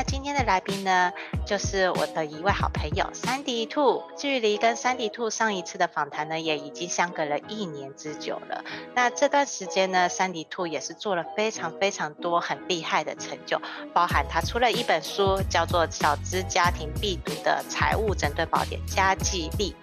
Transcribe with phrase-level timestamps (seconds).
[0.00, 1.12] 那今天的来宾呢，
[1.44, 4.02] 就是我的一位好朋友珊迪兔。
[4.16, 8.64] 距离跟珊迪兔上一次的访谈呢，也已经相隔了一年之久了。
[8.94, 13.60] 那这段时间呢，珊迪兔也是做了非常非常多很厉害的成就，
[13.92, 19.76] 包含他出了一本书，叫做《小资家庭必读的财务整顿宝典家计力》。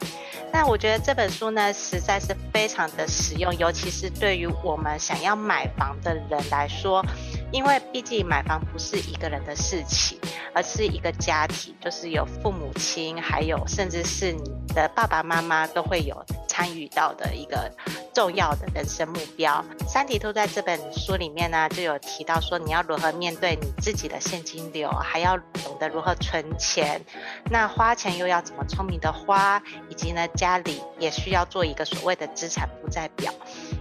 [0.52, 7.04] 那我觉得这本书呢，实在是非常的实用，尤其是对于我们想要买房的人来说。
[7.50, 10.20] 因为毕竟买房不是一个人的事情，
[10.54, 17.72] 而是一个家庭，就是有父母亲，还有甚至是你的爸爸妈妈都会有参与到的一个
[18.14, 19.66] 重要的人生目标。
[19.88, 27.02] 三体兔在这本书里面呢，就有提到说，你要如何面对你自己的现金流，还要懂得如何存钱，
[27.50, 33.34] 那花钱又要怎么聪明的花，以及呢，家里也需要做一个所谓的资产负债表。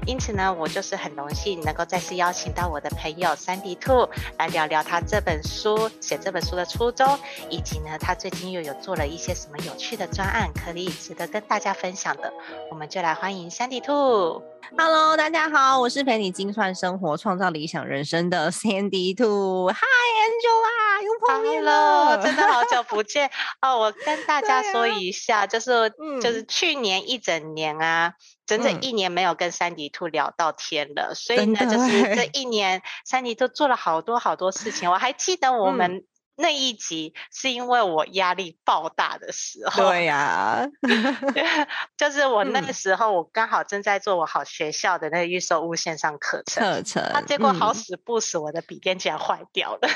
[0.06, 7.18] 因此呢，我就是很荣幸能够再次邀请到我的朋友珊迪兔来聊聊他这本书写这本书的初衷，
[7.50, 12.32] 以及呢，他最近又有做了一些什么有趣的专案，可以值得跟大家分享的。
[12.70, 14.40] 我们就来欢迎珊迪兔。
[14.78, 19.68] Hello，大家好，我是陪你精算生活、创造理想人生的珊迪兔。
[19.70, 23.30] Hi，Angela，又碰面了，真的好久不见
[23.60, 23.78] 哦。
[23.78, 28.14] 我跟大家说一下，啊、就是、嗯、就是去年一整年啊。
[28.46, 34.88] 整整一年没有跟三迪兔聊到天了，嗯、所以呢，就是这一年三迪兔做了好多好多事情。
[34.88, 36.04] 我还记得我们
[36.36, 40.66] 那一集是因为我压力爆大的时候，对呀、啊，
[41.96, 49.88] 就是我那个时候我刚好正在做我好学校的那个预售屋线上课程，课程，啊、结果好死不死，我的笔电竟然坏掉了。
[49.88, 49.90] 嗯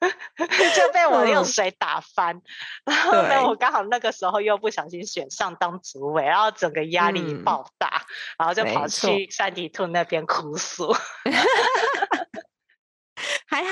[0.38, 2.36] 就被我用水打翻，
[2.84, 8.06] 嗯、然后呢，我刚好那个时候又不小心选上当主委，然后整个压力爆大，嗯、
[8.38, 10.94] 然后就跑去山体兔那边哭诉。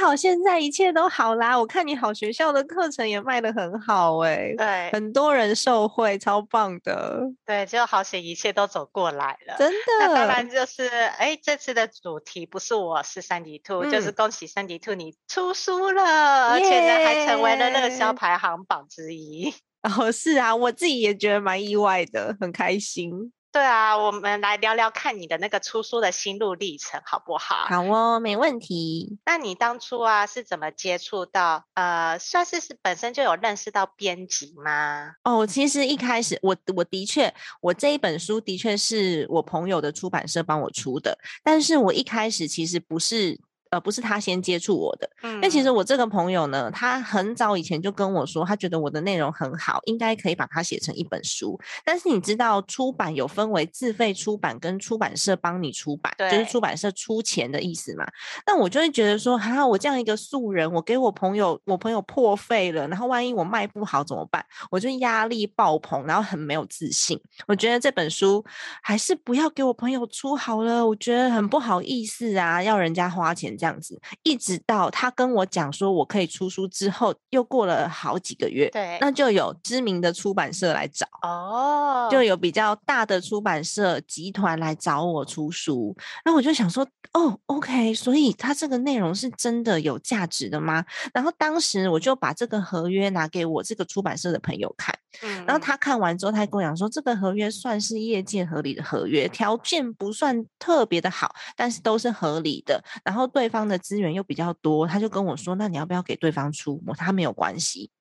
[0.06, 1.58] 还好，现在一切都好啦。
[1.58, 7.20] 我看你好学校的课程也卖的很好哎、欸，对，很多人受惠，超棒的。
[7.44, 9.76] 对，就好险一切都走过来了，真的。
[9.98, 19.52] 那当然就是，哎，这次的主题不是我是三迪兔，嗯、就是恭喜三迪兔你出书了，而且呢还成为了热销排行榜之一。
[19.98, 23.32] 哦，是啊，我自己也觉得蛮意外的，很开心。
[23.56, 27.64] 对啊，我们来聊聊看你的那个出书的心路历程，好不好？
[27.64, 29.18] 好哦，没问题。
[29.24, 31.64] 那你当初啊是怎么接触到？
[31.72, 35.12] 呃，算是是本身就有认识到编辑吗？
[35.24, 43.40] 哦，其实一开始我我的确，我这一本书的确是我朋友的出版社帮我出的，但是我一开始其实不是。
[43.70, 51.58] 呃，不是他先接触我的，嗯，但其实我这个朋友呢，他很早以前就跟我说，他觉得我的内容很好，应该可以把它写成一本书。
[51.84, 58.06] 但是你知道，出版有分为自费出版跟出版社帮你出版，就是出版社出钱的意思嘛。
[58.46, 64.44] 那我就会觉得说，哈，我这样一个素人，我给我朋友，我朋友破费了，然后万一我卖不好怎么办？
[64.70, 67.20] 我就压力爆棚，然后很没有自信。
[67.48, 68.44] 我觉得这本书
[68.82, 73.55] 还是不要给我朋友出好了，我觉得很不好意思啊，要人家花钱。
[73.56, 81.06] 这样子，一直到他跟我讲说我可以出书之后，又过了好几个月，对，那就有知名的出版社来找。
[81.22, 90.84] 哦，就有比较大的出版社集团来找我出书，那我就想说，哦，OK，所以他这个内容是真的有价值的吗？
[91.14, 103.45] 然后当时我就把这个合约拿给我这个出版社的朋友看，嗯，然后他看完之后，他跟我讲说，这个合约算是业界合理的合约，条件不算特别的好，但是都是合理的，然后对。
[103.46, 106.82] 对方的资源又比较多，他就跟我说：“那你要不要给对方出？
[106.84, 107.92] 我他没有关系。”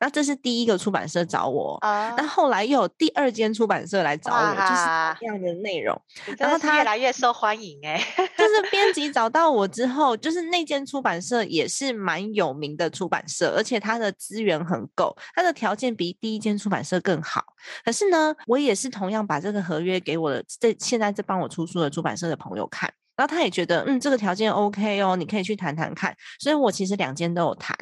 [0.00, 6.00] 那这是第一个出版社找我，啊那、uh, 后来又有第二间出版社来找我，就是这样的内容。
[6.38, 8.02] 然后他越来越受欢迎哎，
[8.38, 17.44] 就是编辑 找到我之后，就是那间出版社也是蛮有名的出版社，而且他的资源很够，他的条件比第一间出版社更好。
[17.84, 22.90] 可是呢，我也是同样把这个合约给我的这现在这帮我出书的出版社的朋友看。
[23.16, 26.14] 然后他也觉得，嗯，这个条件 OK 哦，你可以去谈谈看。
[26.38, 27.76] 所以我其实两间都有谈。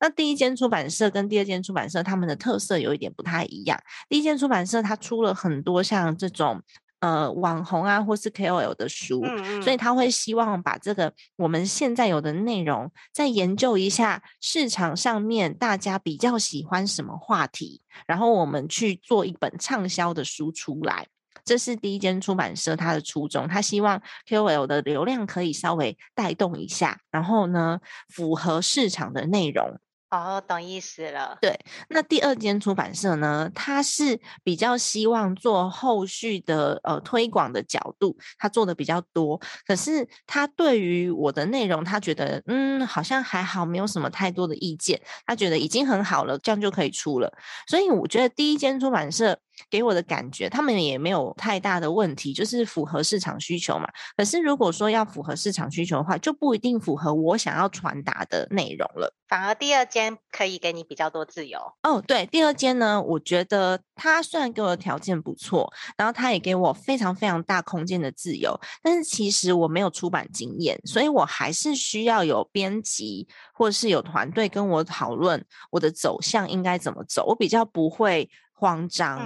[0.00, 3.78] 那第一间出版社跟第二间出版社，他们的特色有一点不太一样。
[4.08, 6.60] 第一间出版社他出了很多像这种
[6.98, 9.24] 呃网红啊或是 KOL 的书，
[9.62, 21.06] 所以他会希望把这个我们现在有的内容再研究一下市场上面大家比较喜欢什么话题，然后我们去做一本畅销的书出来。
[21.44, 29.78] 这是第一间出版社他的初衷，他希望 KOL 的流量可以稍微带动一下，然后呢，符合市场的内容。
[30.10, 31.38] 哦，懂意思了。
[31.40, 31.56] 对，
[31.88, 39.40] 那第二间出版社呢，他是比较希望做后续的呃推广的角度，他做的比较多。
[39.64, 45.00] 可是他对于我的内容，他觉得嗯，好像还好，没有什么太多的意见。
[45.26, 47.32] 他觉得已经很好了，这样就可以出了。
[47.68, 49.38] 所以我觉得第一间出版社。
[49.68, 53.88] 给我的感觉，他们也没有太大的问题，就是符合市场需求嘛。
[54.16, 59.12] 可是如果说要符合市场需求的话，就不一定符合我想要传达的内容了。
[59.28, 61.60] 反而第二间可以给你比较多自由。
[61.84, 77.24] 哦，对，第二间呢，我觉得他虽然给我的条件不错，然后他也给我非常非常大空间的自由，但是其实我没有出版经验，所以我还是需要有编辑或是有团队跟我讨论我的走向应该怎么走。
[77.26, 78.28] 我比较不会。
[78.52, 79.18] 慌张，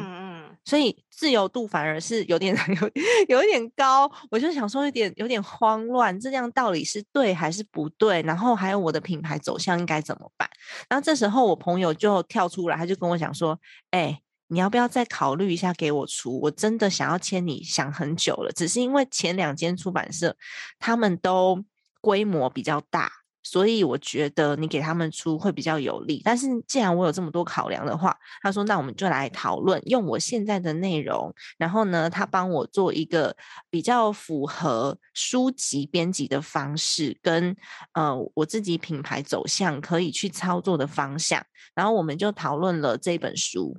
[0.65, 2.91] 所以自由度反而是有点有
[3.39, 8.23] 有一点高，我就想说有点有点慌乱，这样到底是对还是不对？
[8.23, 10.49] 然后还有我的品牌走向应该怎么办？
[10.89, 13.59] 然后这时候我朋友就跳出来，他就跟我讲说
[13.93, 16.41] ：“哎、你要不要再考虑一下给我出？
[16.41, 20.37] 我真的想要签你，想很久了，只是因为前两间出版社
[20.79, 21.63] 他们都
[22.01, 23.13] 规模比较大。”
[23.45, 33.37] 所以我觉得你给他们出会比较有利，但是既然我有这么多考量的话，他说那我们就来讨论，用我现在的内容，然后呢，他帮我做一个
[33.71, 37.55] 比较符合书籍编辑的方式，跟
[37.93, 41.45] 呃我自己品牌走向可以去操作的方向，
[41.75, 43.77] 然后我们就讨论了这本书。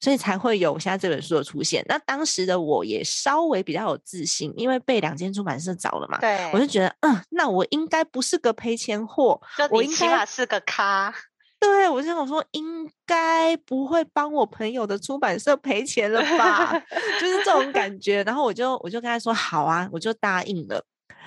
[0.00, 1.84] 所以才会有现在这本书的出现。
[1.88, 6.18] 那当时的我也稍微比较有自信，因为被两间出版社找了嘛。
[6.18, 9.40] 对，我就觉得，嗯，那我应该不是个赔钱货，
[9.70, 11.14] 我应该起码是个咖。
[11.60, 16.72] 对，我就想说，应该不会帮我朋友的出版社赔钱了吧？
[17.20, 18.22] 就是这种感觉。
[18.22, 20.84] 然后我就我就跟他说，好啊，我就答应了。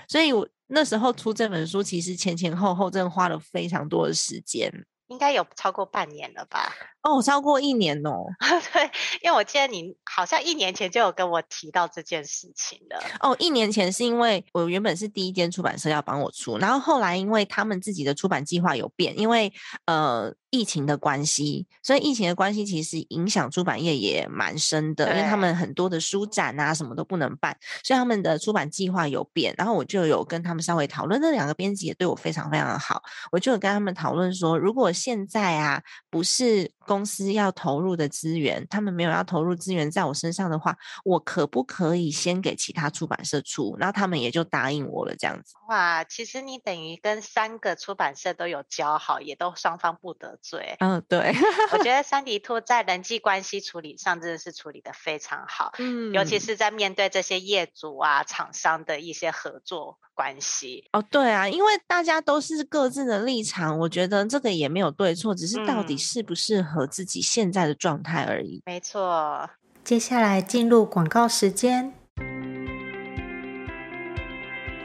[0.08, 4.72] 所以我那时候出这本书，其实前前后后真的花了非常多的时间，
[5.12, 6.74] 应该有超过半年了吧。
[7.02, 8.26] 哦，超过一年哦。
[8.74, 8.90] 对，
[9.22, 13.04] 因为我记得你好像一年前就有跟我提到这件事情了。
[13.20, 19.52] 哦，一年前是因为我原本是第一间出版社要帮我出，然后后来因为他们自己的出版计划有变，因为
[19.86, 29.56] 呃疫情的关系，所以疫情的关系其实影响出版业也蛮深的，因为他们很多的书展啊什么都不能办，所以他们的出版计划有变。
[29.58, 33.02] 然后我就有跟他们稍微讨论，那两个编辑也对我非常非常的好，
[33.32, 36.70] 我就有跟他们讨论说，如果现在啊不是。
[36.92, 43.78] 公司要投入的资源，他们没有要投入资源在我身上的话，我可不可以先给其他出版社出？
[43.80, 45.54] 然后他们也就答应我了，这样子。
[45.70, 50.76] 哇，其实你等于跟三个出版社都有交好，也都双方不得罪。
[50.80, 51.34] 嗯，对。
[51.72, 60.90] 我觉 得三迪兔在人际关系处理上真的是处理的非常好，嗯，尤其是在面对这些业主啊、厂商的一些合作关系。
[60.92, 66.81] 哦，对啊，因为大家都是各自的立场，我觉得这个也没有对错，只是到底适不适合。
[66.82, 68.64] 和自己现在的状态而已。
[68.66, 69.48] 没错，
[69.84, 71.94] 接下来进入广告时间。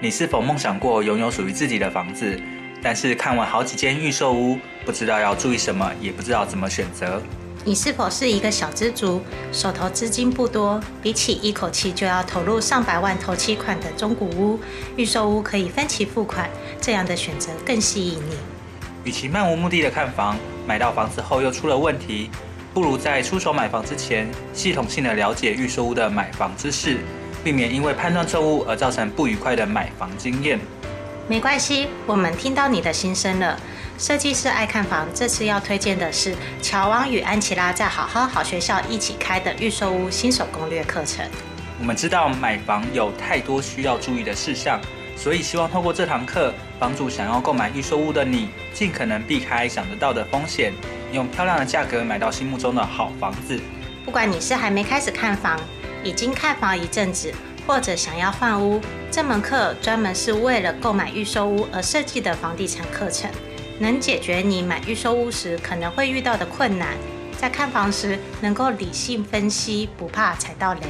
[0.03, 2.39] 你是否梦想过拥有属于自己的房子？
[2.83, 7.23] 但是看完好几间预售屋，不知道要注意什么，也不知道怎么选择？
[7.65, 10.79] 你是否是一个小资族，手头资金不多？
[11.03, 14.61] 比起一口气就要投入上百万投期款的中古屋，
[14.97, 18.37] 预售屋可以分期付款，这样的选择更吸引你。
[19.03, 22.29] 与其漫无目的的看房，买到房子后又出了问题，
[22.75, 26.99] 不如在出手买房之前，系统性的了解预售屋的买房知识，
[27.45, 30.59] 避免因为判断错误而造成不愉快的买房经验。
[31.29, 33.59] 没关系，我们听到你的心声了。
[33.97, 41.25] 设计师爱看房，这次要推荐的是乔王与安琪拉在好好好学校一起开的预售屋新手攻略课程。
[41.79, 44.81] 我们知道买房有太多需要注意的事项。
[45.17, 50.73] 所以希望透过这堂课，帮助想要购买预售屋的你，尽可能避开想得到的风险，
[51.13, 53.59] 用漂亮的价格买到心目中的好房子。
[54.05, 55.59] 不管你是还没开始看房，
[56.05, 57.33] 已经看房一阵子，
[57.67, 58.81] 或者想要换屋，
[59.11, 63.31] 这门课专门是为了购买预售屋而设计的房地产课程，
[63.81, 66.91] 能解决你买预售屋时可能会遇到的困难，
[67.37, 70.81] 在看房时能够理性分析，不怕踩到雷。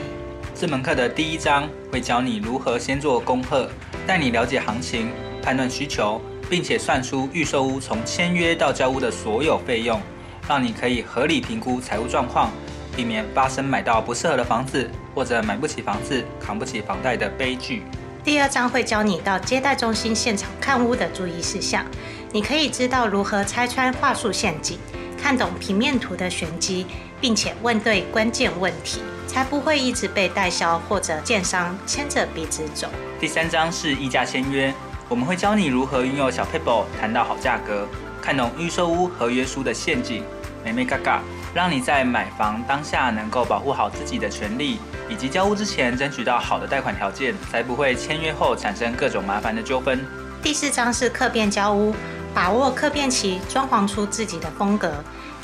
[0.55, 3.71] 这门课的第一章会教你如何先做功课。
[4.07, 5.11] 带你了解行情、
[5.43, 10.01] 判断需求，并且算出预售屋从签约到交屋的所有费用，
[10.49, 12.53] 让你可以合理评估财务状况，
[12.95, 17.83] 避免发生买到不适合的房子，或者买不起房子、扛不起房贷的悲剧。
[18.23, 21.85] 第二章会教你到接待中心现场看屋的注意事项，
[22.31, 24.79] 你可以知道如何拆穿话术陷阱，
[25.21, 26.87] 看懂平面图的玄机，
[27.21, 32.89] 并且问对关键问题，才不会一直被代销或者建商牵着鼻子走。
[33.21, 34.73] 第三章是议价签约，
[35.09, 37.87] 我们会教你如何运用小 paper 谈到好价格，
[38.21, 40.23] 看懂预售屋合约书的陷阱，
[40.65, 41.23] 眉眉嘎嘎，
[41.55, 44.79] 让你在买房当下能够保护好自己的权利。
[45.09, 50.05] 以及交屋之前争取到好的贷款条件，才不会签约后产生各种麻烦的纠纷。
[50.43, 51.95] 第四章是客变交屋，
[52.35, 54.93] 把握客变期，装潢出自己的风格，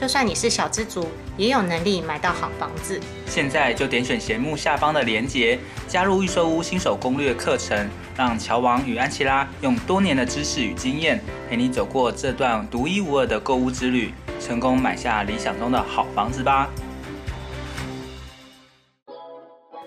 [0.00, 2.98] 就算你是小资族，也有能力买到好房子。
[3.26, 16.70] 现在就点选节目下方的链接，加入预售屋新手攻略课程，让乔王与安琪拉用多年的知识与经验，陪你走过这段独一无二的购物之旅，成功买下理想中的好房子吧。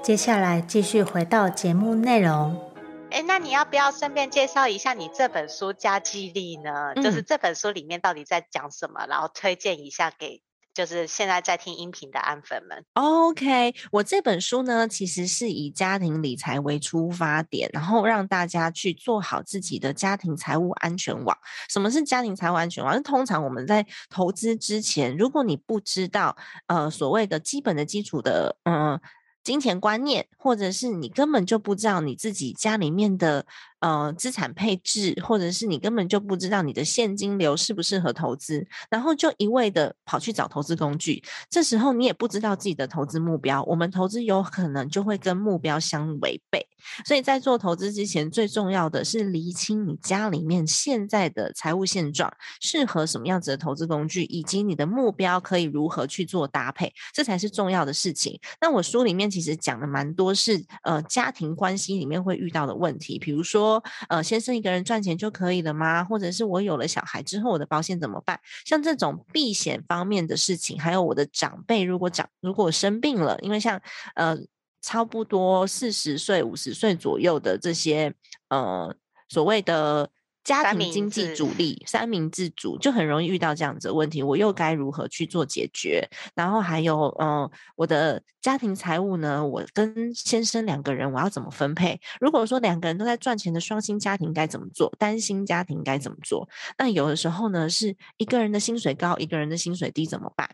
[0.03, 2.72] 接下来继续回到节目内容。
[3.13, 6.93] 哎，那你要不要顺便介绍一下你这本书《加激励》呢？
[6.95, 10.41] 嗯、就是这本书里面到底在讲什么，然后推荐一下给
[10.73, 12.83] 就是现在在听音频的安粉们。
[12.93, 21.37] OK，我这本书呢，其实是以家庭理财为出发点，然后让大家去做好自己的家庭财务安全网。
[21.69, 23.03] 什么是家庭财务安全网？
[23.03, 28.93] 通常我们在投资之前，如果你不知道呃所谓的基本的基础的嗯。
[28.93, 29.01] 呃
[29.43, 33.45] 金钱观念，或者是你根本就不知道你自己家里面的。
[33.83, 46.65] 呃，资产配置，或者是你根本就不知道你的现金流适不适合投资，然后就一味的跑去找投资工具，这时候你也不知道自己的投资目标，我们投资有可能就会跟目标相违背。
[47.05, 58.39] 所以在做投资之前，最重要的是厘清你家里面现在的财务现状，适合什么样子的投资工具，以及你的目标可以如何去做搭配，这才是重要的事情。
[58.61, 63.72] 那我书里面其实讲的蛮多是呃家庭关系里面会遇到的问题，比如说。
[64.09, 66.03] 呃，先生一个人赚钱就可以了吗？
[66.03, 68.39] 或者是我有了小孩之后，我的保险怎么办？
[68.65, 73.79] 像这种避险方面的事情，还有我的长辈如果长如果生病了，因为像
[74.15, 74.37] 呃
[74.81, 78.13] 差不多四十岁、五十岁左右的这些
[78.49, 78.93] 呃
[79.29, 80.09] 所谓的。
[80.43, 86.07] 家庭经济主力三明治主就很容易遇到这样子的问题，我又该如何去做解决？
[86.35, 89.45] 然后还有，嗯，我的家庭财务呢？
[89.45, 91.99] 我跟先生两个人，我要怎么分配？
[92.19, 94.93] 如果说两个人都在赚钱的双薪家庭该怎么做？
[94.99, 96.47] 单薪家庭该怎么做？
[96.77, 100.49] 那有的时候呢，是一个人的薪水高，一个人的薪水低，怎么办？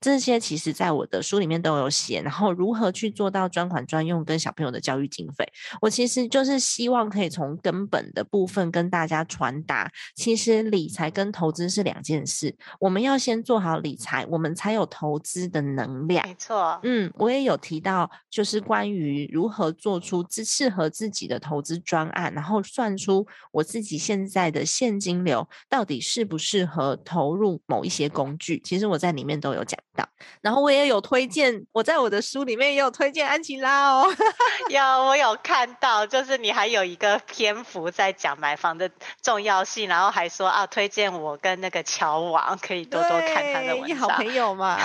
[0.00, 5.46] 这些其实在我的书里面都有写，然后如何去做到专款专用跟小朋友的教育经费，
[5.80, 16.26] 我其实就是希望可以从根本的部分跟大家传达，其实理财跟投资是两件事，我们要先做好理财，我们才有投资的能量。
[16.26, 29.59] 没错，嗯，我也有提到，就是关于如何做出自适合自己的投资专案，然后算出我自己现在的现金流到底适不适合投入某一些工具，其实我在里面都有。
[29.64, 30.08] 讲到，
[30.40, 34.06] 然后我也有推荐，我在我的书里面也有推荐安琪拉哦。
[34.68, 38.90] 有，我有看到，就是你还有一个篇幅在讲买房的
[39.22, 43.98] 重要性，然后还说啊，推荐我跟那个乔王可以多多看他的文章。
[43.98, 44.78] 好朋友嘛，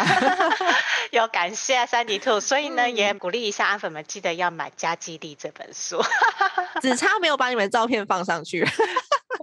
[1.11, 6.01] 有感谢三迪兔，所以呢，嗯、也鼓励一下阿粉们，记得要买《家基地》这本书。
[6.81, 8.67] 只差没有把你们照片放上去。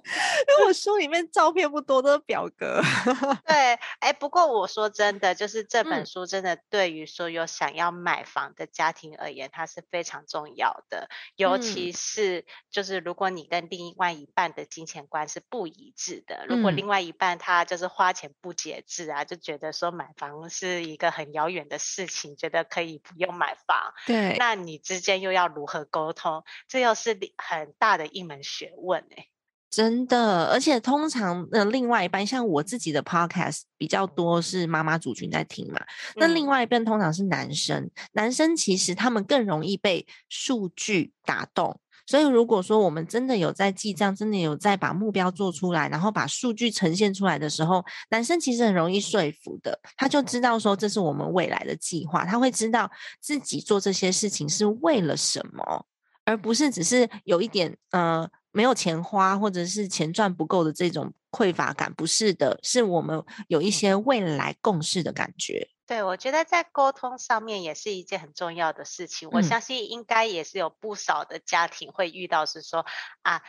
[0.05, 2.81] 因为我书里面照片不多，都是表格。
[3.47, 11.09] 对，哎、欸，不过我说真的，就是这本书真的对于所有想要买房的家庭而言，它是非常重要的。
[11.37, 23.95] 尤其是就是如果你跟另外一半的金钱观是不一致的，如果另外一半他就是花钱不节制啊，就觉得说买房是一个很遥远的事情，觉得可以不用买房。
[24.07, 26.45] 对，那你之间又要如何沟通？
[26.67, 29.29] 这又是很大的一门学问哎、欸。
[29.73, 35.81] 真的，而且通常的另外一半，像我自己的 podcast 比较多是妈妈族群在听嘛，
[36.17, 52.91] 那另外一半通常是男生，男生其实他们更容易被数据打动，所以如果说我们真的有在记账，真的有在把目标做出来，然后把数据呈现出来的时候，男生其实很容易说服的，他就知道说这是我们未来的计划，他会知道
[53.23, 55.87] 自己做这些事情是为了什么。
[56.25, 61.93] 而不是只是有一点呃没有钱花或者是钱赚不够的这种匮乏感。
[61.95, 65.69] 不是的，是我们有一些未来共识的感觉。
[65.85, 69.29] 对，我觉得在沟通上面也是一件很重要的事情。
[69.33, 72.87] 我相信应该也是有不少的家庭会遇到，是说
[73.23, 73.43] 啊，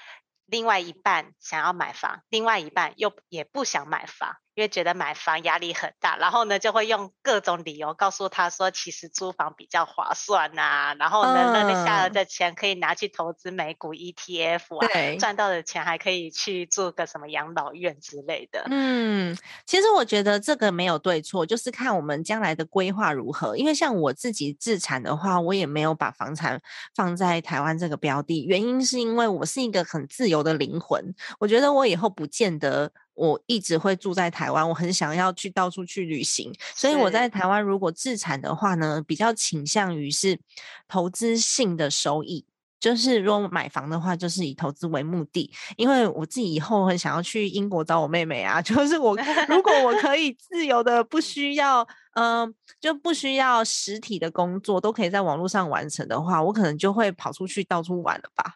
[0.45, 4.35] 另外一半想要买房，另外一半又也不想买房。
[4.55, 10.95] 因为觉得买房压力很大，然后呢就会用各种理由告诉他说，其实租房比较划算呐、啊。
[10.99, 18.63] 然后呢，那个下来的钱可以拿去投资美股 ETF 啊，对，赚到的钱还可以去做个什么养老院之类的。
[18.69, 23.57] 嗯，其实我觉得这个没有对错，就是看我们将来的规划如何。
[23.57, 26.61] 因为像我自己自产的话，我也没有把房产
[26.95, 32.91] 放在台湾这个标的，原因是因为我是一个很自由的灵魂，我觉得我以后不见得。
[33.13, 40.39] 我一直会住在台湾，我很想要去到处去旅行，所以我在台湾如果自产的话呢，比较倾向于是
[40.87, 42.45] 投资性的收益，
[42.79, 49.17] 就是如果买房的话，就是以投资为目的，因为我自己以后很想要去英国找我妹妹啊， 就是我
[49.47, 51.87] 如果我可以自由的不需要。
[52.13, 58.53] 嗯、呃，就不需要实体的工作，都可以在网络上完成的话，我可能就会跑出去到处玩了吧。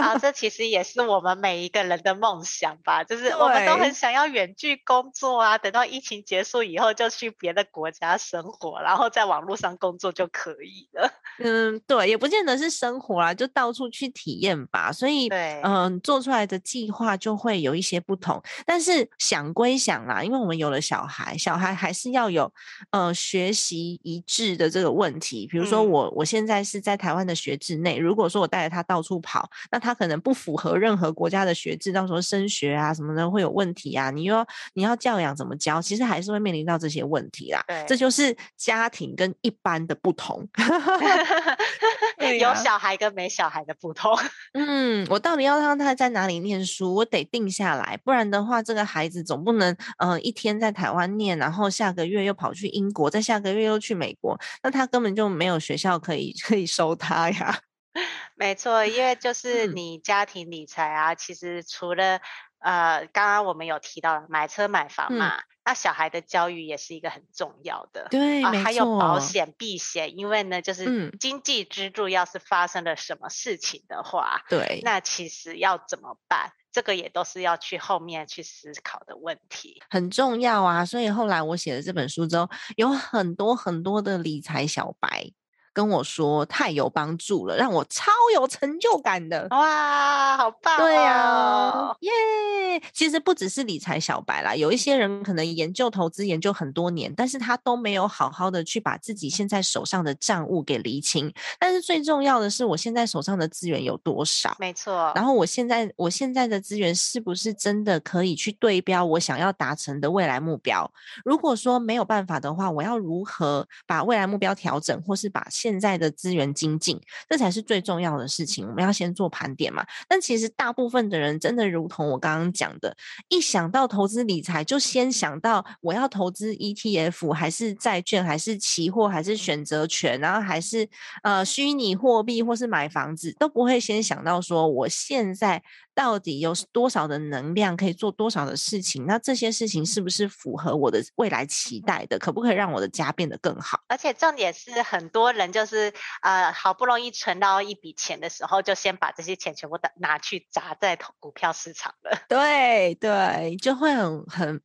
[0.00, 11.10] 啊，这 其实也是我们每一个人的梦想吧，就是我们都很想要远距工作啊，等到疫情结束以后，就去别的国家生活，然后在网络上工作就可以了。
[11.38, 14.90] 嗯，对，也不见得是生活啊，就到处去体验吧。
[14.90, 18.42] 所以，嗯、呃，做出来的计划就会有一些不同。
[18.66, 22.52] 但是想归想啦，因为我们有了小孩，小孩还是要有。
[22.90, 34.10] 呃，学习一致的这个问题，比如说我，嗯、我现在是在台湾的学制内，如果说我带着他到处跑，那他可能不符合任何国家的学制，到时候升学啊什么的会有问题啊。
[34.10, 37.62] 你又要你要教养怎么教，其实还是会面临到这些问题啦。
[37.68, 40.48] 对，这就是家庭跟一般的不同。
[42.40, 44.16] 有小孩跟没小孩的不同。
[44.54, 46.94] 嗯，我到底要让他在哪里念书？
[46.94, 57.60] 我得定下来，不然的话，这个孩子总不能呃一天在台湾念，然后下个月又跑去英国，在下个月又去美国，那他根本就没有学校可以 可以收他呀。
[58.36, 62.20] 没错，因为就是你家庭理财啊，嗯、其实除了
[62.60, 65.36] 呃刚刚我们有提到买车买房嘛。
[65.36, 76.52] 嗯那小孩的教育也是一个很重要的，对，啊、还有保险避险，因为呢，就是经济支柱要是发生了什么事情的话，对、嗯，那其实要怎么办？
[76.78, 80.84] 这个也都是要去后面去思考的问题，很重要啊。
[80.84, 85.32] 所以后来我写了这本书之后，有很多很多的理财小白。
[85.72, 89.46] 跟我说太有帮助了，让我超有成就感的。
[89.50, 90.78] 哇，好棒哦！
[90.78, 92.82] 对呀，耶！
[92.92, 101.32] 其实不只是理财小白啦，有一些人可能研究投资研究很多年，但是他都没有好好的去把自己现在手上的账务给理清。
[101.58, 104.56] 但是最重要的是，我现在手上的资源有多少？
[104.58, 105.12] 没错。
[105.14, 110.90] 然后我现在我现在的资源是不是真的可以去对标我想要达成的未来目标？
[111.24, 118.64] 如果说没有办法的话，我要如何把未来目标调整，或是把现在的资源精进，这才是最重要的事情。
[118.68, 119.84] 我们要先做盘点嘛。
[120.08, 122.96] 但其实大部分的人真的如同我刚刚讲的，
[123.28, 130.88] 一想到投资理财，就先想到我要投资 ETF，还是债券，还是期货，还是选择权，然后还是
[131.22, 135.62] 呃虚拟货币，或是买房子，都不会先想到说我现在。
[135.98, 139.04] 到底有多少的能量可以做多少的事情？
[139.04, 142.16] 那这些事情是不是符合我的未来期待的？
[142.20, 143.80] 可不可以让我的家变得更好？
[143.88, 152.16] 而且重点是，很多人就是呃，好不容易存到一笔钱的时候，就先把这些钱全部的拿去砸在股票市场了。
[152.30, 154.60] 对对，就会很很，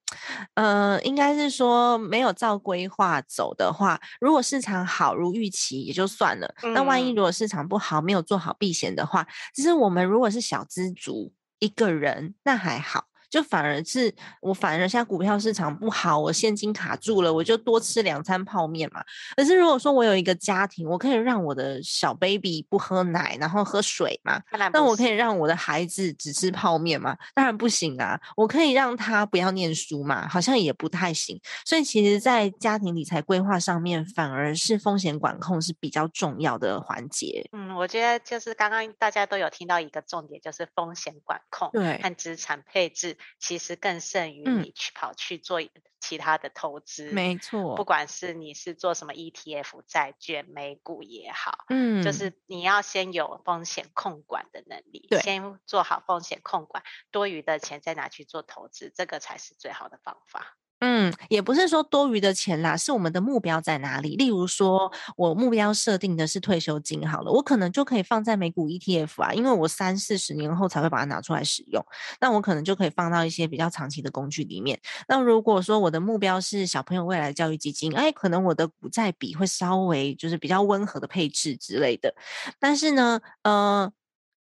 [0.53, 6.53] 呃，应该是说没有照规划走的话，如果市场好如预期也就算了。
[6.61, 11.22] 嗯、那万一如果市场不好，没有做好避险的话，其实我们如果是小资族。
[11.63, 13.12] 一个人那还好。
[13.33, 19.03] 就反而是我，反而现在股票市场不好，我现金卡住了，我就多吃两餐泡面嘛。
[19.35, 24.39] 可是如果说我有一个家庭，我可以让我的小 baby 不喝奶，然后喝水嘛？
[24.71, 27.17] 那我可以让我的孩子只吃泡面吗？
[27.33, 28.21] 当然不行啊！
[28.37, 30.27] 我可以让他不要念书嘛？
[30.27, 31.41] 好像也不太行。
[31.65, 37.49] 所以其实，在家庭理财规划上面，反而是风险管控是比较重要的环节。
[37.51, 43.17] 嗯，我觉得就是刚刚大家都有听到一个重点，就是风险管控，对，和资产配置。
[43.39, 45.59] 其实更胜于你去跑去做
[45.99, 47.75] 其他的投资，嗯、没错。
[47.75, 60.57] 不管是你是做什么 ETF、债券、美股也好，嗯，就是你要先有风险控管的能力，先做好风险控管，多余的钱再拿去做投资，这个才是最好的方法。
[60.85, 64.17] 嗯，也不是说多余的钱啦，是我们的目标在哪里？
[64.17, 71.81] 例如说，我目标设定的是退休金，好了，我可能就可以放在美股 ETF 啊，因为我三四十年后才会把它拿出来使用，
[72.19, 74.77] 那我可能就可以放到一些比较长期的工具里面。
[75.07, 82.13] 那如果说我的目标是小朋友未来教育基金，哎，可能我的股债比会稍微就是比较温和的配置之类的。
[82.59, 83.89] 但是呢，呃。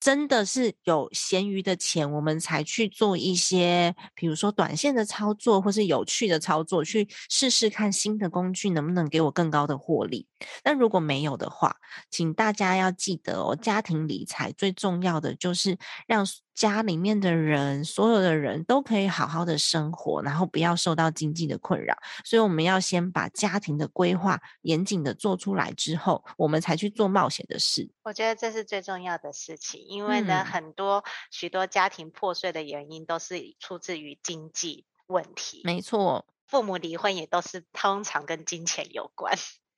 [0.04, 10.28] 真的是有闲余的钱，我们才去做一些，比如说短线的操作，或是有趣的操作，去试试看新的工具能不能给我更高的获利。
[10.66, 11.78] 那如果没有的话，
[12.12, 21.98] 请大家要记得哦，家庭理财最重要的就是让家里面的人，所有的人都可以好好的生活，然后不要受到经济的困扰。
[22.24, 27.89] 所以我们要先把家庭的规划严谨的做出来之后，我们才去做冒险的事。
[28.04, 35.62] 我觉得这是最重要的事情，因为呢，嗯、很多许多家庭破碎的原因都是出自于经济问题。
[35.63, 39.34] 没错，父母离婚也都是通常跟金钱有关。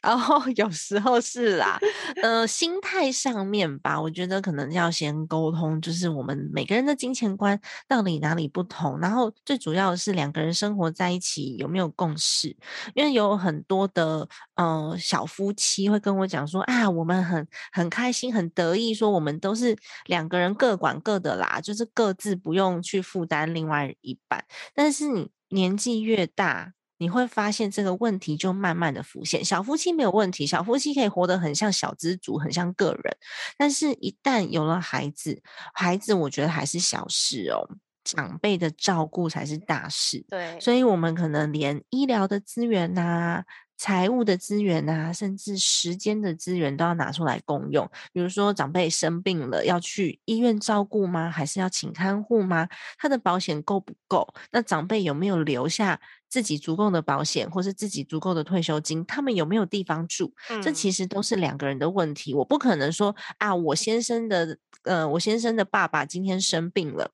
[0.05, 1.79] 然后、有时候是啦，
[2.21, 8.99] 呃，心态上面吧，我觉得可能要先沟通，就是我们每个人的金钱观到底哪里不同。
[8.99, 12.55] 然后最主要的是两个人生活在一起有没有共识，
[12.93, 24.45] 因为有很多的呃小夫妻会跟我讲说啊，我们很很开心很得意，说我们都是两个人各管各的啦，就是各自不用去负担另外一半。
[24.75, 29.43] 但是你年纪越大，你会发现这个问题就慢慢的浮现。
[29.43, 33.17] 小夫妻没有问题，小夫妻可以活得很像小资族，很像个人。
[33.58, 35.41] 但是，一旦有了孩子，
[35.73, 37.67] 孩子我觉得还是小事哦，
[38.03, 40.25] 长辈的照顾才是大事。
[40.29, 43.45] 对，所以我们可能连医疗的资源呐、啊。
[43.77, 47.86] 财务的资源啊，甚至时间的资源都要拿出来共用。
[48.13, 51.29] 比如说，长辈生病了，要去医院照顾吗？
[51.29, 52.69] 还是要请看护吗？
[52.97, 54.34] 他的保险够不够？
[54.51, 59.05] 那长辈有没有留下自己足够的保险，或是自己足够的退休金？
[59.05, 60.33] 他们有没有地方住？
[60.49, 62.33] 嗯、这其实都是两个人的问题。
[62.33, 67.11] 我不可能说啊，我先生的呃，我先生的爸爸今天生病了，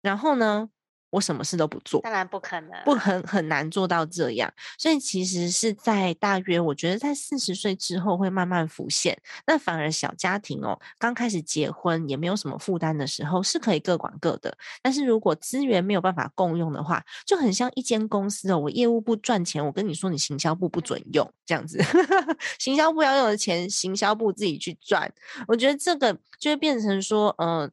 [0.00, 0.68] 然后呢，
[1.12, 4.50] 我什么事都不做，当然不可能，不很很难做到这样。
[4.78, 9.16] 所以其实是在大约，我觉得在四十岁之后会慢慢浮现。
[9.46, 14.56] 那反而小家庭哦，刚开始结婚也没有什么负担的时候，是可以各管各的。
[14.80, 21.78] 但是如果资源没有办法共用的话，就很像一间公司哦，我业务部赚钱，我跟你说，你行销部不准用，这样子。
[22.58, 25.12] 行销部要用的钱，行销部自己去赚。
[25.46, 27.70] 我觉得这个就会变成说，嗯、呃。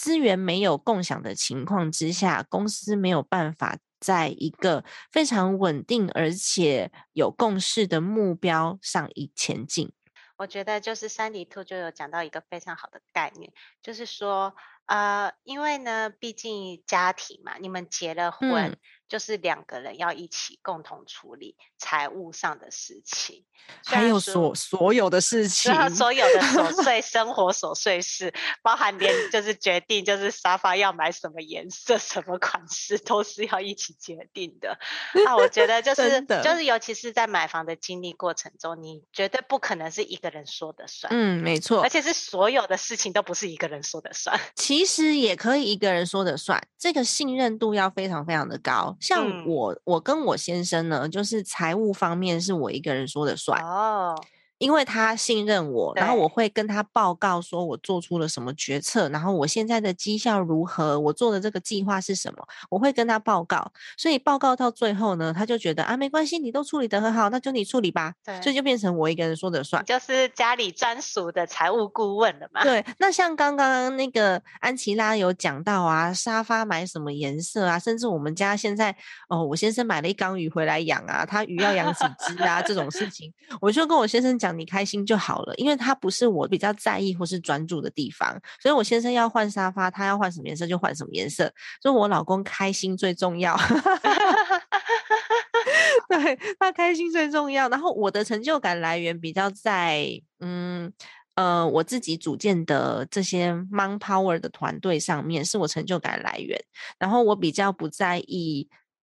[0.00, 4.82] 资源没有共享的情况之下，公司没有办法在一个
[5.12, 9.92] 非常稳定而且有共识的目标上以前进。
[10.38, 14.56] 我觉得就是三迪兔就有讲到一个非常好的概念，就是说，
[14.90, 18.70] 呃，因为呢，毕竟家庭嘛，你们结了婚。
[18.72, 18.76] 嗯
[19.10, 23.44] 就是两个人要一起共同处理财务上的事情，
[23.84, 34.78] 还有所所有的事 情，所有的琐碎 生活琐碎事，包含连就是决定就是沙发要买什么颜色、什么款式，都是要一起决定的。
[35.26, 41.12] 啊，我觉得就 是就是，尤其是在买房的经历过程中，你绝对不可能是一个人说的算。
[41.12, 44.38] 嗯，没错，而且是所有的事情都不是一个人说的算。
[44.54, 48.96] 其实也可以一个人说的算，这个信任度要非常非常的高。
[49.00, 53.60] 像我，嗯、我跟我先生呢，就是财务方面是我一个人说的算。
[53.62, 54.14] 哦。
[54.60, 63.72] 因为他信任我，然后我会跟他报告说我做出了什么决策，然后我现在的绩效如何，我做的这个计划是什么，我会跟他报告。
[63.96, 68.12] 所以报告到最后呢，他就觉得啊，没关系，你都处理得很好，那就你处理吧。
[68.22, 72.62] 对，所以就变成我一个人说的算，就是家里专属的财务顾问了嘛。
[72.62, 78.94] 对，那像刚刚那个安琪拉有讲到啊，沙发买什么颜色啊，甚至我们家现在
[79.30, 84.49] 哦，我先生买了一缸鱼回来养啊，他鱼要养几只啊，这种事情，我就跟我先生讲。
[84.58, 93.56] 你开心就好了，因为它不是我比较在意或是专注的地方，所以我先生要换沙发，他要换什么颜色就换什么颜色，所以我老公开心最重要，
[96.08, 97.68] 对，他开心最重要。
[97.68, 100.06] 然后我的成就感来源比较在，
[100.40, 100.92] 嗯
[101.36, 106.60] 呃，我自己组建的这些 Manpower 的团队上面，是我成就感来源。
[106.98, 108.68] 然后我比较不在意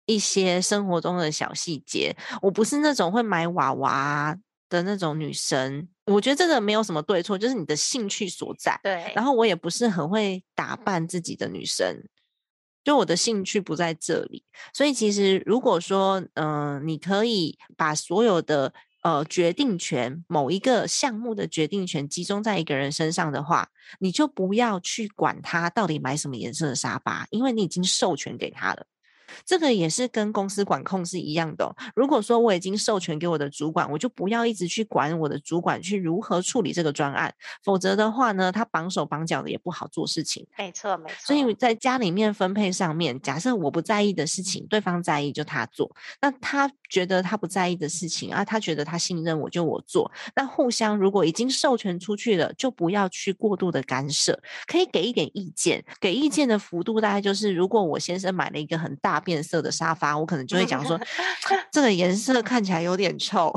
[0.06, 4.34] 一些生活中的小细节，我不是那种会买娃娃
[4.74, 8.78] 的那种女生，我觉得这个没有什么对错，就是你的兴趣所在。
[8.82, 12.02] 对，然后我也不是很会打扮自己的女生，
[12.82, 14.44] 就我的兴趣不在这里。
[14.72, 23.68] 所以其实如果说，嗯、呃，你可以把所有的呃决定权，某一个项目的决定权集中在一个人身上的话，
[24.00, 28.86] 你就不要去管他到底买什么颜色的沙发，因为你已经授权给他了。
[29.44, 31.74] 这个也是跟公司管控是一样的哦。
[31.94, 40.46] 如果说我已经授权给我的主管，我就不要一直去管我的主管去如何处理这个专案，否则的话呢，他绑手绑脚的也不好做事情。
[40.58, 41.16] 没错，没错。
[41.20, 45.88] 所以在家里面分配上面，假设我不在意的事情，对方在意就他做；
[46.20, 50.08] 那他觉得他不在意的事情啊，他觉得他信任我就我做。
[50.36, 61.00] 那互相如果已经授权出去了，就不要去过度的干涉，可以给一点意见，给意见的幅度大概就是，如果我先生买了一个很大变色的沙发，我可能就会讲说，
[61.72, 63.52] 这个颜色看起来有点臭。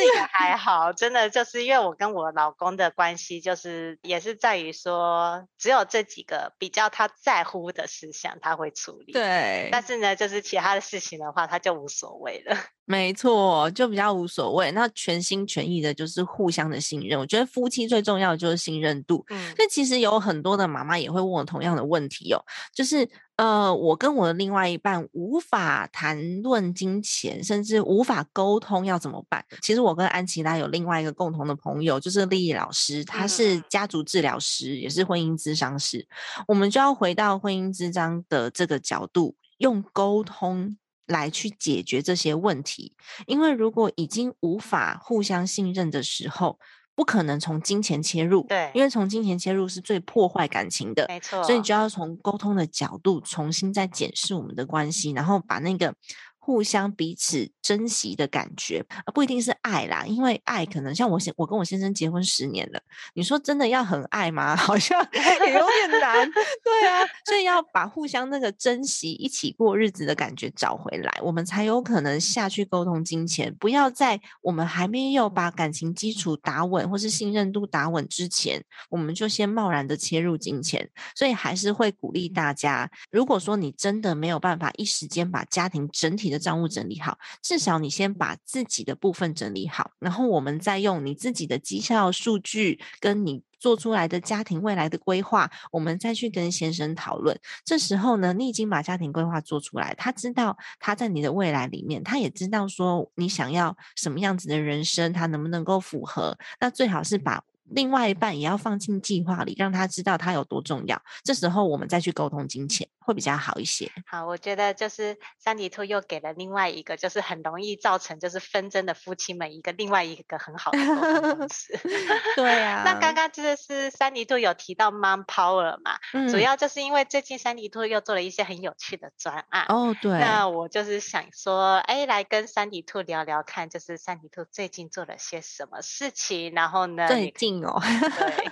[0.00, 9.68] 不过是也还好，真的就是因为我跟我老公的关系，就是也是在于说，只有这几个比较他在乎的事项他会处理，对。
[9.70, 12.56] 但是呢，就是其他的事情的话，他就无所谓了。
[12.86, 14.72] 没错，就比较无所谓。
[14.72, 17.16] 那全心全意的就是互相的信任。
[17.16, 19.24] 我觉得夫妻最重要的就是信任度。
[19.30, 22.42] 嗯，所以其实有很多的妈妈也会问我同样的问题哦，
[22.74, 23.08] 就是
[23.40, 29.42] 呃，我跟我的另外一半无法谈论金钱，甚至无法沟通，要怎么办？
[29.62, 36.06] 其实我跟安琪拉有另外一个共同的朋友，就是丽丽老师，她是家族治疗师，也是婚姻咨商师。
[36.48, 40.76] 我们就要回到婚姻咨商的这个角度，用沟通。
[41.06, 42.94] 来去解决这些问题，
[43.26, 46.56] 因为如果已经无法互相信任的时候，
[47.00, 48.44] 不可能从金钱切入。
[48.46, 51.06] 对，因为从金钱切入是最破坏感情的。
[51.08, 55.94] 没错，所以你就要从沟通的角度重新再检视我们的关系，然后把那个。
[56.42, 60.04] 互相彼此珍惜的感觉，而不一定是爱啦。
[60.06, 62.80] 因为爱可能像我先，我跟我先生结婚十年了，
[63.14, 64.56] 你说真的要很爱吗？
[64.56, 66.28] 好像也有点难。
[66.64, 73.54] 对啊，所以要把互相那个珍惜、一起过日子的感觉找回来，我们才有可能下去沟通金钱。
[73.60, 80.90] 不要在我们还没有把感情基础打稳，或是信任度打稳之前，我们就先贸然的切入金钱。
[81.14, 97.38] 所以还是会鼓励大家，如果说你真的没有办法一时间把家庭整体的账务整理好，至少你先把自己的部分整理好，然后我们再用你自己的绩效数据跟你做出来的家庭未来的规划，我们再去跟先生讨论。
[97.64, 106.38] 这时候呢，你已经把家庭规划做出来，他知道他在你的未来里面，他也知道说你想要什么样子的人生，他能不能够符合。
[106.60, 107.44] 那最好是把。
[107.70, 111.00] 另外一半也要放进计划里，让他知道他有多重要。
[111.24, 113.90] 这时候我们再去沟通金钱，会比较好一些。
[114.06, 121.78] 好，我觉得就是三迪兔又给了另外一个，就是很容易造成就是纷争的夫妻们一个另外一个很好的沟通方式。
[122.36, 122.82] 对啊。
[122.86, 129.66] 那刚刚就是三迪兔有提到 Mom Power 嘛，嗯，主要就是因为最近三迪兔又做了一些很有趣的专案。
[129.68, 130.10] 哦，对。
[130.18, 137.59] 那我就是想说，哎，来跟三迪兔聊聊看，就是三迪兔最近做了些什么事情，然后呢，最近。
[137.64, 138.50] 哦，对，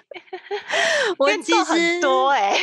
[1.18, 2.58] 我其实很多哎、欸，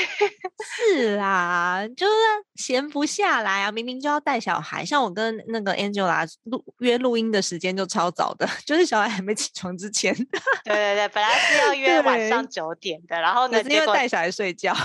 [0.94, 2.14] 是啦，就是
[2.56, 10.14] 闲不下来啊，明明就要带小孩，像我跟那个 Angela 录约录音的时间就超早的， 就是小孩还没起床之前。
[10.64, 14.76] 对对对，本来是要约晚上九点的，然后呢，是因为带小孩睡觉。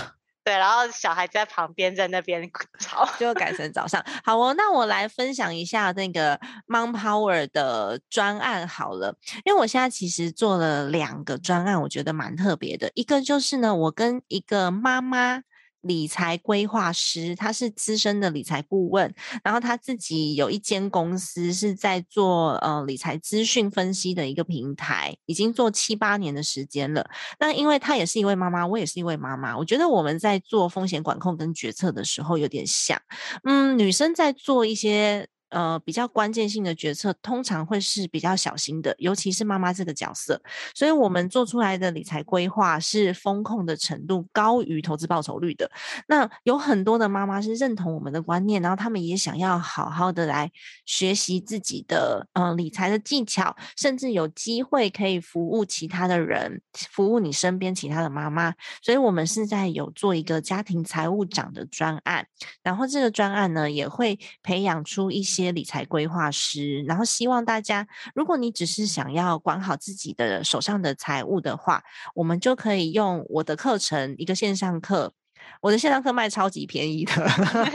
[0.43, 2.49] 对，然后小孩在旁边在那边
[2.79, 4.03] 吵，就改成早上。
[4.23, 12.91] 好哦，那我来分享一下那个 Mom Power 的专案好了，因为我现在其实做了两个专案，我觉得蛮特别的。
[12.95, 15.43] 一个就是呢，我跟一个妈妈。
[15.81, 19.13] 理财规划师，他是资深的理财顾问，
[19.43, 27.09] 然后他自己有一间公司是在做呃理财资讯分析的一个平台，已经做七八年的时间了。
[27.39, 33.01] 那因为他也是一位妈妈，我也是一位妈妈，我觉得我们在做风险管控跟决策的时候有点像，
[33.43, 35.27] 嗯，女生在做一些。
[35.51, 40.41] 呃，比较关键性的决策通常会是比较小心的，尤其是妈妈这个角色，
[40.73, 45.69] 所以我们做出来的理财规划是风控的程度高于投资报酬率的。
[46.07, 50.49] 那有很多的妈妈是认同我们的观念，然后他们也想要好好的来
[50.85, 56.61] 学习自己的呃理财的技巧，甚至有机会可以服务其他的人，
[56.91, 58.53] 服务你身边其他的妈妈。
[58.81, 62.25] 所以我们现在有做一个家庭财务长的专案，
[62.63, 65.40] 然后这个专案呢也会培养出一些。
[65.41, 71.83] 些理财规划师，然后希望大家，如果你只是想要管好自己的手上的财务的话，
[72.15, 75.13] 我们就可以用我的课程，一个线上课，
[75.61, 77.13] 我的线上课卖超级便宜的，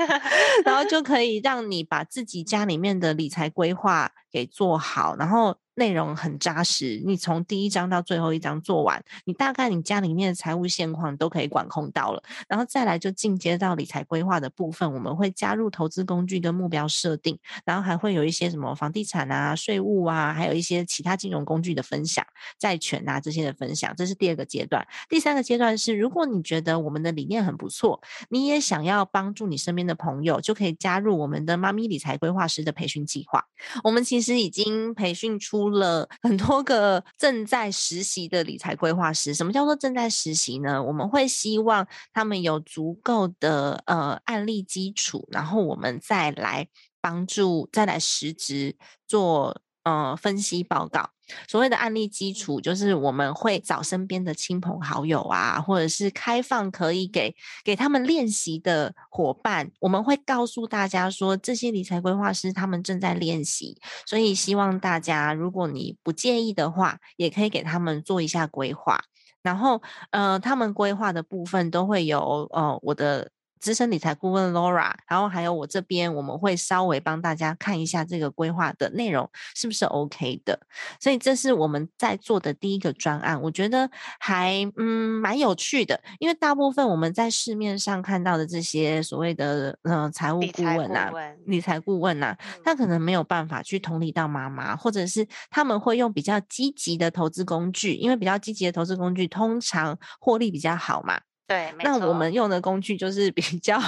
[0.65, 22.25] 然后就可以让你把自己家里面的理财规划给做好，然后内容很扎实，你从第一章到最后一章做完，你大概你家里面的财务现况都可以管控到了，然后再来就进阶到理财规划的部分，我们会加入投资工具跟目标设定，然后还会有一些什么房地产啊、税务啊，还有一些其他金融工具的分享、
[22.59, 24.87] 债权啊这些的分享，这是第二个阶段。
[25.11, 33.45] 第三个阶段是，如果你觉得我们的理念很不错，你也想要帮助你身边的朋友，就可以加入我们的妈咪理财规划师的培训计划。
[33.85, 35.66] 我们其实已经培训出。
[35.71, 40.83] 了很多个正在实习的理财规划师，什么叫做正在实习呢？
[40.83, 46.69] 我们会希望他们有足够的呃案例基础，然后我们再来
[47.01, 48.77] 帮助，再来实职
[49.07, 51.11] 做呃分析报告。
[51.49, 57.35] 所谓的案例基础，就是我们会找身边的亲朋好友啊，或者是开放可以给
[57.65, 69.01] 给他们练习的伙伴，我们会告诉大家说，这些理财规划师他们正在练习，所以希望大家，如果你不介意的话，也可以给他们做一下规划。
[69.43, 73.31] 然后，呃，他们规划的部分都会有，呃，我的。
[73.67, 80.57] 资深理财顾问 Laura，然后还有我这边，我们会稍微帮大家看一下这个规划的内容是不是 OK 的。
[81.01, 91.11] 所以这是我们在做的第一个专案，我觉得还嗯蛮有趣的，因为大部分我们在市面上看到的这些所谓的呃财务顾问啊、
[91.47, 101.21] 理财顾问啊，他可能没有办法去同理到妈妈，或者是他们会用比较积极的投资工具，因为比较积极的投资工具通常获利比较好嘛。
[101.47, 103.79] 对，那我们用的工具就是比较，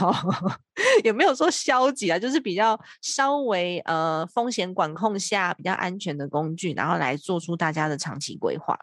[1.03, 8.79] 也没有说消极啊，就是比较稍微呃风险管控下比较安全的工具，然后来做出大家的长期规划。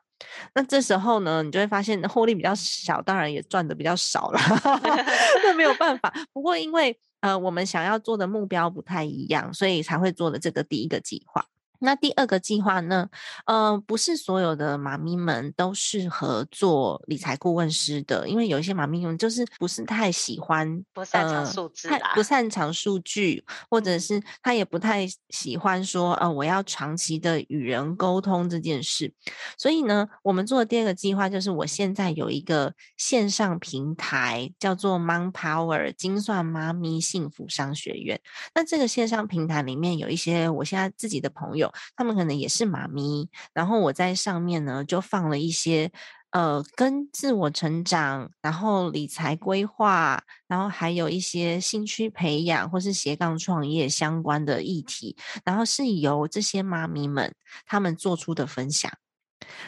[0.54, 4.40] 那这时候呢，你就会发现获利比较小，当然也赚的比较少了，
[5.44, 6.14] 那没有办法。
[6.34, 11.46] 不过因为呃我们想要做的目标不太一样，所以才会做的这个第一个计划。
[11.80, 13.10] 那第二个计划呢？
[13.46, 29.14] 呃，不是所有的妈咪们都适合做理财顾问师的，因为有一些妈咪们就是不是太喜欢，不擅长数字，呃，不擅长数据，或者是他也不太喜欢说，呃，我要长期的与人沟通这件事。
[29.58, 38.20] 所以呢，我们做的第二个计划就是，我现在有一个线上平台，叫做 Mom Power 精算妈咪幸福商学院。
[38.54, 41.65] 那这个线上平台里面有一些我现在自己的朋友。
[41.96, 45.92] 他们可能也是妈咪，然后我在上面呢就放了一些
[46.32, 57.34] 呃跟自我成长，然后理财规划，然后还有一些兴趣培养或是斜杠创业相关的议题，然后是由这些妈咪们
[57.66, 58.92] 他们做出的分享，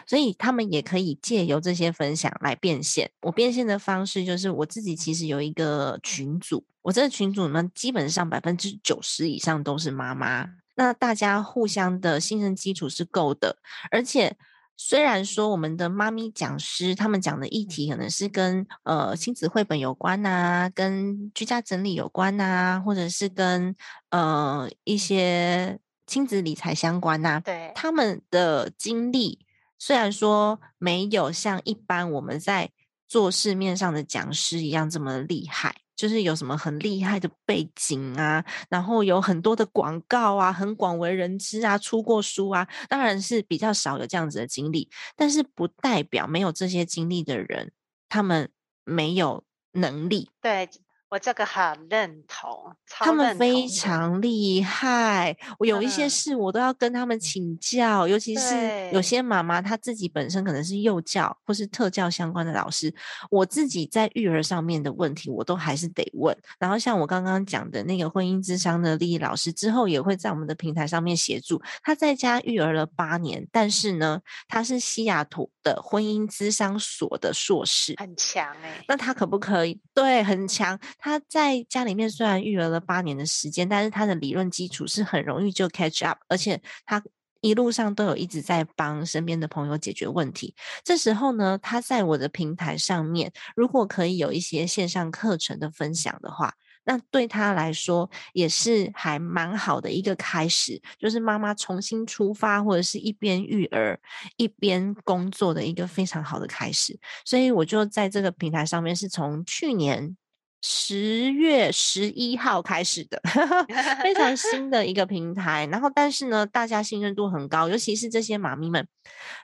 [0.06, 3.12] 所以他们也可以借由这些分享来变现。
[3.22, 10.50] 我变现的方式就是我自己其实有一个群组，我这个群组呢基本上百分之九十以上都是妈妈。
[10.78, 13.58] 那大家互相的信任基础是够的，
[13.90, 14.38] 而且
[14.78, 23.76] 虽然说我们的妈咪讲师他们讲的议题可能是跟呃亲子绘本有关呐、啊，跟居家整理有关呐、啊，或者是跟
[24.12, 29.40] 呃一些亲子理财相关呐、啊，对，他们的经历
[29.80, 32.70] 虽然说没有像一般我们在
[33.08, 35.76] 做市面上的讲师一样这么厉害。
[35.98, 47.74] 就是有什么很厉害的背景啊，然后有很多的广告啊，很广为人知啊，出过书啊，当然是比较少有这样子的经历，但是不代表没有这些经历的人，
[48.08, 48.50] 他们
[48.86, 50.30] 没有能力。
[50.42, 50.70] 对。
[51.10, 55.38] 我这个很认同，他们非常厉害。
[55.58, 62.94] 我有一些事，我都要跟他们请教，嗯、尤其是有些妈妈，她自己本身可能是幼教或是特教相关的老师。
[63.30, 66.38] 我自己在育儿上面的问题，我都还是得问。
[66.60, 71.62] 然后像我刚刚讲的那个婚姻之商的丽丽老师，之后也会在我们的平台上面协助。
[71.84, 78.86] 她在家育儿了八年，但是呢，她是西雅图的婚姻之商所的硕士，很强哎、欸。
[78.90, 79.80] 那她可不可以？
[79.94, 80.78] 对，很强。
[80.98, 87.02] 他在家里面虽然育儿了八年的时间，但是他的理论基础是很容易就 catch up，而且他
[87.42, 90.56] 一路上都有一直在帮身边的朋友解决问题。
[90.84, 104.00] 这时候呢，他在我的平台上面，如果可以有一些线上课程的分享的话，那对他来说也是还蛮好的一个开始，就是妈妈重新出发或者是一边育儿
[104.38, 107.00] 一边工作的一个非常好的开始。
[107.24, 110.18] 所以我就在这个平台上面，是从去年。
[110.62, 113.22] 十月十一号开始的，
[114.02, 115.68] 非常新的一个平台。
[115.72, 118.88] 然后，但是呢，大家信任度很高，尤其是这些妈咪们。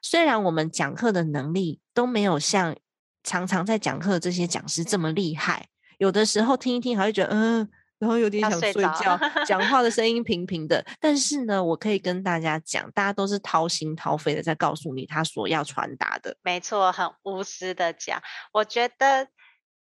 [0.02, 2.76] 虽然我们讲课的能力都没有像
[3.24, 5.68] 常常在讲课这些讲师这么厉害，
[6.00, 7.70] 有的时候听一听还会觉得，嗯、呃。
[8.00, 10.86] 然后有点想睡觉，讲话的声音 平平的。
[11.00, 16.36] 但是呢，我可以跟大家讲，大家都是掏心掏肺的在告诉你他所要传达的。
[16.44, 19.28] 没错，很无私的讲，我觉得。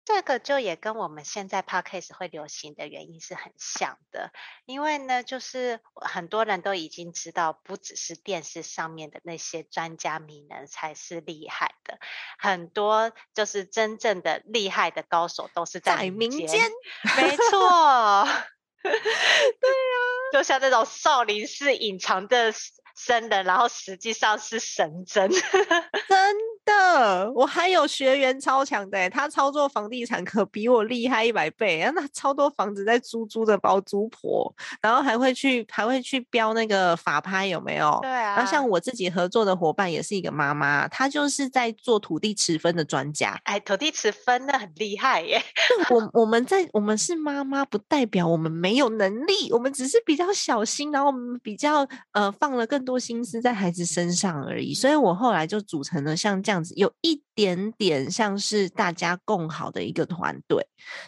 [0.09, 4.33] 这个就也跟我们现在 podcast 会流行的原因是很像的，
[4.65, 11.99] 因为呢，就是很多人都已经知道，不只是电视上面的那些专家名人才是厉害的，
[12.39, 16.39] 很多就是真正的厉害的高手都是在民间。
[16.39, 16.71] 民间
[17.19, 18.25] 没错，
[18.81, 20.01] 对啊，
[20.33, 22.51] 就像那种少林寺隐藏的
[22.97, 25.29] 僧人，然后实际上是神针，
[26.09, 26.48] 真。
[26.69, 37.99] 的，我还有学员超强的，他操作房地产可比我厉害一百倍啊，那超多房子在租租的包租婆，然后还会去还会去标那个法拍有没有？
[38.03, 38.37] 对啊。
[38.37, 43.41] 然后像我自己合作的伙伴也是一个妈妈，她就是在做土地持分的专家。
[43.45, 45.41] 哎，土地持分那很厉害耶。
[45.89, 54.75] 我我们在我们是妈妈，不代表我们没有能力，我们只是比较小心，然后我们比较呃放了更多心思在孩子身上而已。
[54.75, 56.58] 所以我后来就组成了像这样。
[56.77, 60.67] 有一点点像是大家共好的一个团队，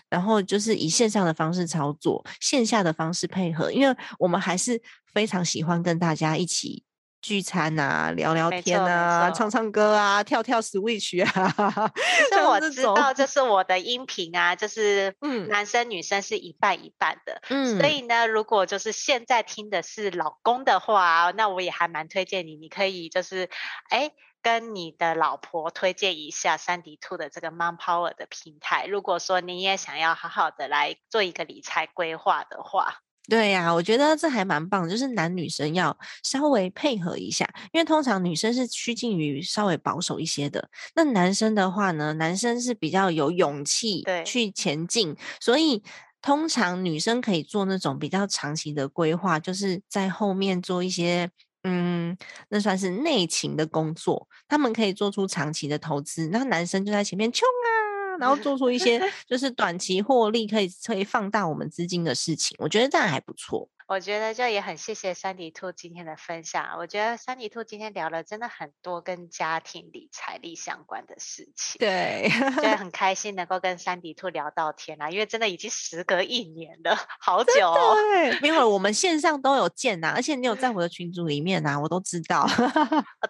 [0.08, 4.80] 然后就是以线上的方式操作，线下的方式配合，因为我们还是
[5.12, 6.84] 非常喜欢跟大家一起
[7.22, 11.90] 聚餐啊、聊聊天啊、唱唱歌啊、跳跳 Switch 啊。
[12.30, 23.50] 其实我知道，这是我的音频啊，就是 嗯，男生女生是一半一半的，嗯，所以呢，如果就是现在听的是老公的话，那我也还蛮推荐你，你可以就是
[23.90, 24.10] 哎。
[24.42, 28.86] 跟你的老婆推荐一下珊迪兔的这个 Mom Power 的平台。
[28.86, 45.82] 如果说你也想要好好的来做一个理财规划的话，对呀、啊，我觉得这还蛮棒，就是男女生要稍微配合一下，因为通常女生是趋近于稍微保守一些的，那男生的话呢，男生是比较有勇气去前进，所以
[46.22, 51.30] 通常女生可以做那种比较长期的规划，就是在后面做一些。
[51.64, 52.16] 嗯，
[52.48, 57.69] 那算是内勤的工作，他们可以做出长期的投资，那男生就在前面冲啊，
[58.20, 63.68] 然后做出一些 就是短期获利，可以可以放大我们资金的事情，我觉得这样还不错。
[63.88, 66.76] 我觉得就也很谢谢珊迪兔今天的分享。
[66.78, 71.80] 我觉得珊迪兔今天聊了真的很多跟家庭理财力相关的事情。
[71.80, 77.96] 对，觉得 很开心能够跟珊迪兔聊到天啊，因为真的已经时隔一年了，好久哦。
[77.96, 82.46] 对，因为我们线上都有见呐、啊，而且你有在我的 群组里面呐、啊，我都知道。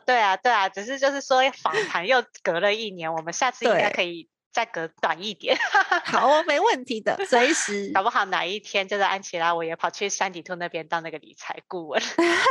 [0.04, 4.28] 对啊，对啊，只是就是说访谈又隔了一年，我们下次应该可以。
[4.52, 5.56] 再隔短一点，
[6.04, 7.90] 好哦，没问题的，随时。
[7.94, 12.02] 搞不好哪一天就是安琪拉，我也跑去山底兔那边当那个理财顾问，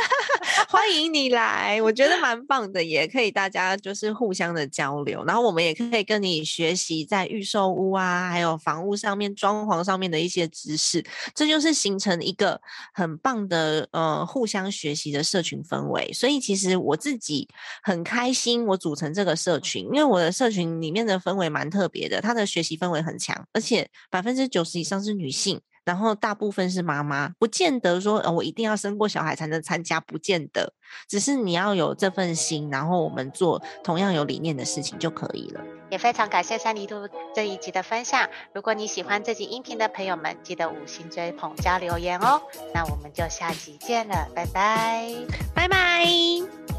[0.70, 11.04] 欢迎你来，我觉得蛮棒的，也可以大家就是互相的交流，然后我们也可以跟你学习在预售屋啊，还有房屋上面装潢上面的一些知识，
[11.36, 12.62] 这就是形成一个
[12.94, 16.12] 很棒的呃互相学习的社群氛围。
[16.14, 17.48] 所以其实我自己
[17.84, 22.10] 很开心，我组成这个社群，因为我的社群里面的氛围蛮特别。
[22.10, 30.74] 的，他的学习氛围很强，而且百分之九十以上是女性，然后大部分是妈妈，不见得说，呃，我一定要生过小孩才能参加，不见得，
[31.08, 35.62] 只是你要有这份心，然后我们做同样有理念的事情就可以了。
[35.92, 38.30] 也非常感谢三里兔这一集的分享。
[38.54, 42.42] 如果你喜欢这集音频的朋友们，记得五星追捧加留言哦。
[42.74, 45.14] 那我们就下集见了，拜拜，
[45.54, 46.79] 拜拜。